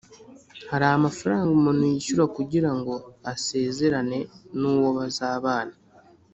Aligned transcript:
hari 0.71 0.85
amafaranga 0.97 1.49
umuntu 1.57 1.83
yishyura 1.91 2.25
kugira 2.37 2.71
ngo 2.77 2.93
asezerane 3.33 4.19
n’uwo 4.59 4.89
bazabana, 4.97 5.75